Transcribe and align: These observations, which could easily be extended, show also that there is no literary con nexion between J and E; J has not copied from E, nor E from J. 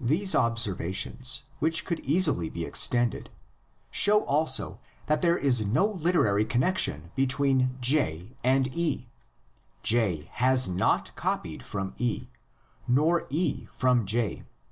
These 0.00 0.32
observations, 0.32 1.42
which 1.58 1.84
could 1.84 1.98
easily 2.06 2.48
be 2.48 2.64
extended, 2.64 3.30
show 3.90 4.22
also 4.26 4.78
that 5.06 5.22
there 5.22 5.36
is 5.36 5.66
no 5.66 5.86
literary 5.88 6.44
con 6.44 6.60
nexion 6.60 7.10
between 7.16 7.78
J 7.80 8.36
and 8.44 8.68
E; 8.68 9.08
J 9.82 10.30
has 10.34 10.68
not 10.68 11.16
copied 11.16 11.64
from 11.64 11.94
E, 11.98 12.28
nor 12.86 13.26
E 13.28 13.66
from 13.72 14.06
J. 14.06 14.44